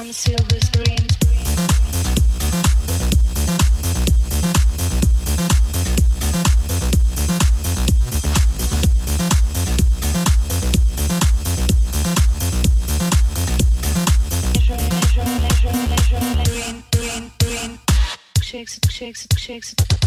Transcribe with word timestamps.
from 0.00 0.12
silver 0.14 0.60
screens. 0.60 1.18
Shakes 18.40 18.78
it, 18.78 18.90
shakes 18.90 19.26
it, 19.26 19.38
shakes 19.38 19.74
it. 19.74 19.99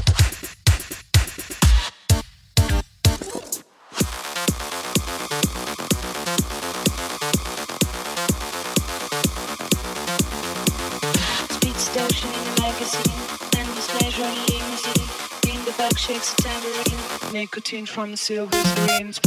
Shakes 16.03 16.33
a 16.33 16.36
tambourine, 16.36 17.31
nicotine 17.31 17.86
from 17.86 18.12
the 18.12 18.17
silver 18.17 18.51
screens. 18.51 19.22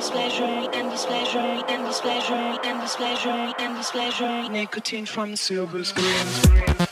Endless 0.00 0.10
pleasure, 0.10 0.70
endless 0.72 1.04
pleasure, 1.04 1.64
endless 1.68 2.00
pleasure, 2.00 2.58
endless 2.64 2.96
pleasure, 2.96 3.52
endless 3.58 3.90
pleasure. 3.90 4.48
Nicotine 4.48 5.04
from 5.04 5.36
silver 5.36 5.84
screens. 5.84 6.89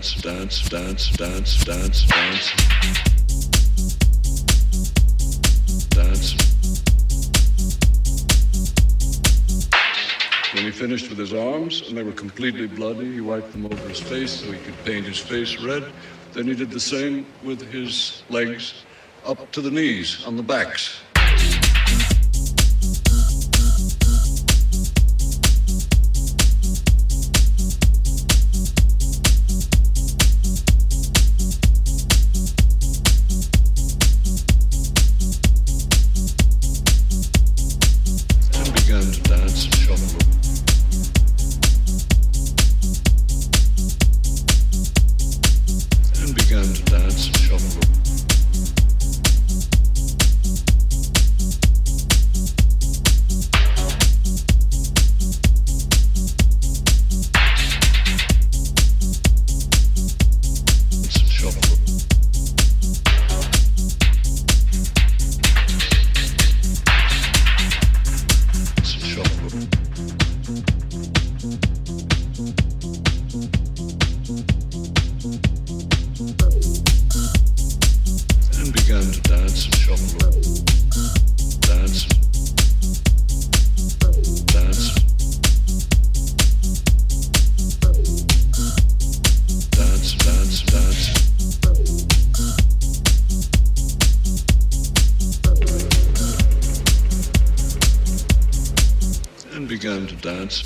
Dance, 0.00 0.22
dance, 0.22 0.68
dance, 0.70 1.10
dance, 1.10 1.64
dance, 1.64 2.06
dance. 2.06 2.52
Dance. 5.90 6.36
When 10.54 10.64
he 10.64 10.70
finished 10.70 11.10
with 11.10 11.18
his 11.18 11.34
arms 11.34 11.82
and 11.86 11.98
they 11.98 12.02
were 12.02 12.12
completely 12.12 12.66
bloody, 12.66 13.12
he 13.12 13.20
wiped 13.20 13.52
them 13.52 13.66
over 13.66 13.88
his 13.88 14.00
face 14.00 14.40
so 14.40 14.50
he 14.50 14.58
could 14.60 14.84
paint 14.86 15.04
his 15.04 15.18
face 15.18 15.60
red. 15.60 15.92
Then 16.32 16.46
he 16.46 16.54
did 16.54 16.70
the 16.70 16.80
same 16.80 17.26
with 17.44 17.60
his 17.70 18.22
legs 18.30 18.84
up 19.26 19.52
to 19.52 19.60
the 19.60 19.70
knees 19.70 20.24
on 20.24 20.34
the 20.34 20.42
backs. 20.42 21.02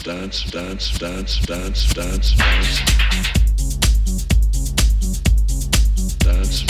Dance, 0.04 0.44
dance, 0.50 0.98
dance, 0.98 1.38
dance, 1.46 1.94
dance, 1.94 2.34
dance. 2.34 2.78
Dance. 6.18 6.64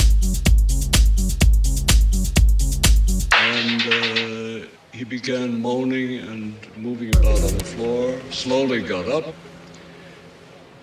And 3.32 3.82
uh, 3.82 4.68
he 4.93 5.03
began 5.03 5.61
moaning 5.61 6.20
and 6.20 6.55
moving 6.76 7.09
about 7.16 7.43
on 7.43 7.59
the 7.59 7.64
floor, 7.64 8.20
slowly 8.30 8.82
got 8.82 9.09
up, 9.09 9.35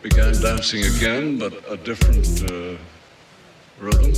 began 0.01 0.33
dancing 0.41 0.83
again, 0.97 1.39
but 1.39 1.53
a 1.69 1.77
different 1.77 2.51
uh, 2.51 2.77
rhythm. 3.79 4.13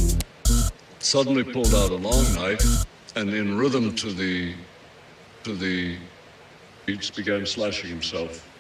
Suddenly 0.98 1.44
pulled 1.44 1.76
out 1.76 1.92
a 1.92 2.02
long 2.10 2.34
knife 2.34 2.66
and 3.16 3.30
in 3.30 3.56
rhythm 3.56 3.94
to 3.98 4.12
the 4.12 4.56
to 5.44 5.54
the 5.54 5.98
beats 6.86 7.12
began 7.12 7.46
slashing 7.46 7.90
himself. 7.90 8.53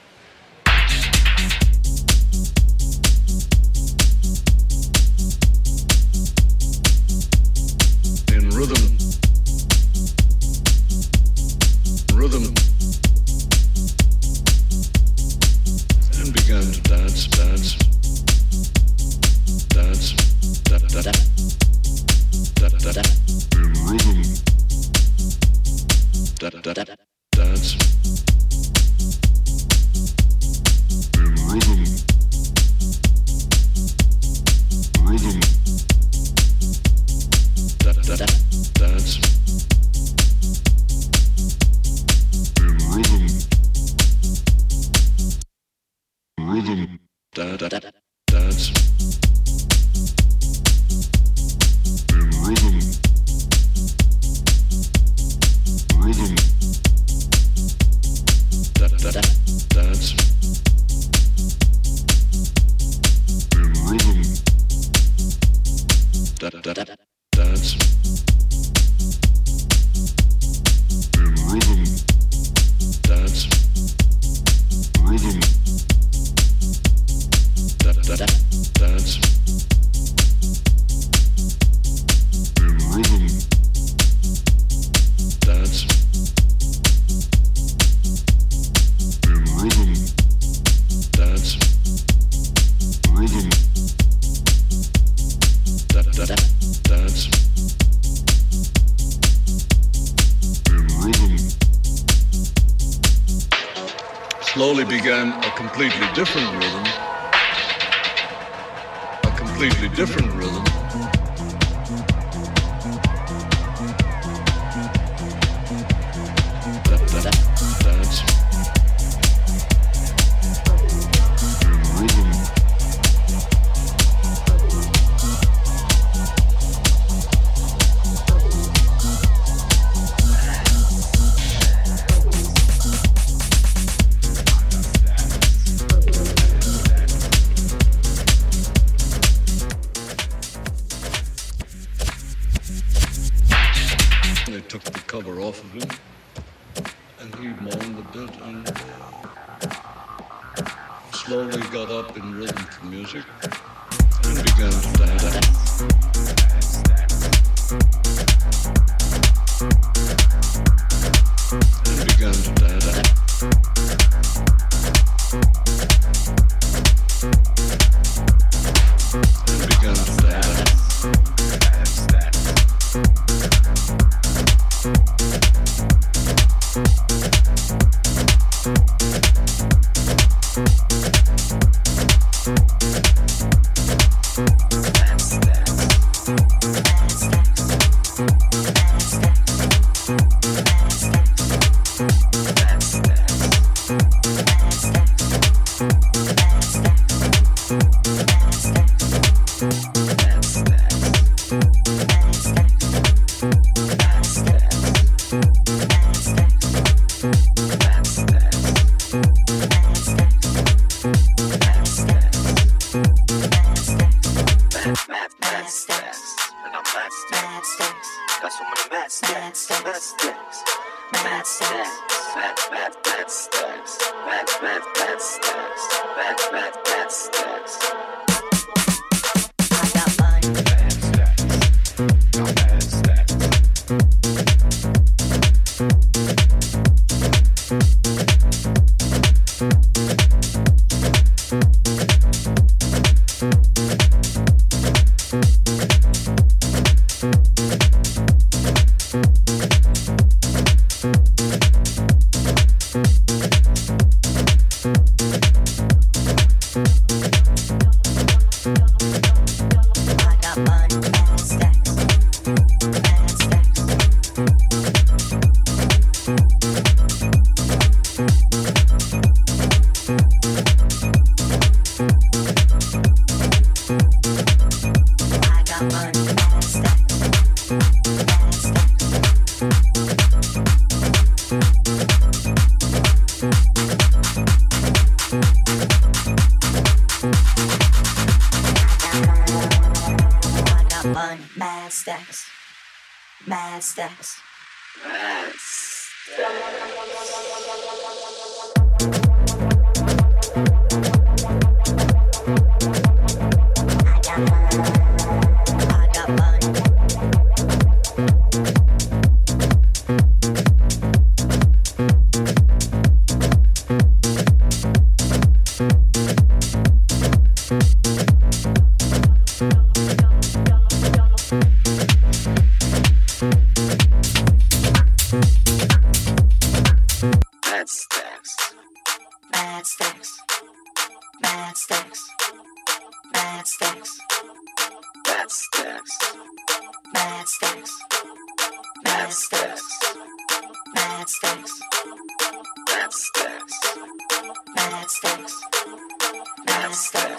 monster. 346.93 347.32